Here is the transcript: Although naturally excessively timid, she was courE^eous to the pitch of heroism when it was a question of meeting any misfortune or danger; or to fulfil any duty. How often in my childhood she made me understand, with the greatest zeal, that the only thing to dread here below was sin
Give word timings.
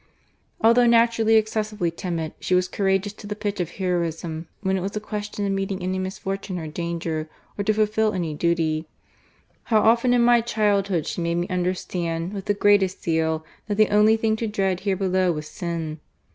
Although 0.61 0.87
naturally 0.87 1.35
excessively 1.35 1.91
timid, 1.91 2.33
she 2.39 2.55
was 2.55 2.67
courE^eous 2.67 3.15
to 3.17 3.27
the 3.27 3.35
pitch 3.35 3.59
of 3.59 3.73
heroism 3.73 4.47
when 4.61 4.75
it 4.75 4.81
was 4.81 4.95
a 4.95 4.99
question 4.99 5.45
of 5.45 5.51
meeting 5.51 5.79
any 5.83 5.99
misfortune 5.99 6.57
or 6.57 6.65
danger; 6.67 7.29
or 7.55 7.63
to 7.63 7.71
fulfil 7.71 8.11
any 8.11 8.33
duty. 8.33 8.87
How 9.65 9.79
often 9.81 10.11
in 10.15 10.23
my 10.23 10.41
childhood 10.41 11.05
she 11.05 11.21
made 11.21 11.35
me 11.35 11.47
understand, 11.49 12.33
with 12.33 12.45
the 12.45 12.55
greatest 12.55 13.03
zeal, 13.03 13.45
that 13.67 13.75
the 13.75 13.89
only 13.89 14.17
thing 14.17 14.35
to 14.37 14.47
dread 14.47 14.79
here 14.79 14.95
below 14.95 15.31
was 15.31 15.47
sin 15.47 15.99